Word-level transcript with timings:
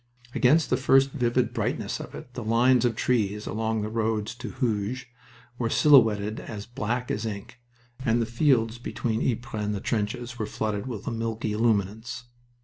Against 0.33 0.71
the 0.71 0.77
first 0.77 1.11
vivid 1.11 1.53
brightness 1.53 1.99
of 1.99 2.15
it 2.15 2.33
the 2.33 2.43
lines 2.43 2.85
of 2.85 2.95
trees 2.95 3.45
along 3.45 3.83
the 3.83 3.89
roads 3.91 4.33
to 4.33 4.49
Hooge 4.49 5.07
were 5.59 5.69
silhouetted 5.69 6.39
as 6.39 6.65
black 6.65 7.11
as 7.11 7.23
ink, 7.23 7.59
and 8.03 8.19
the 8.19 8.25
fields 8.25 8.79
between 8.79 9.21
Ypres 9.21 9.63
and 9.63 9.75
the 9.75 9.79
trenches 9.79 10.39
were 10.39 10.47
flooded 10.47 10.87
with 10.87 11.05
a 11.05 11.11
milky 11.11 11.55
luminance. 11.55 12.23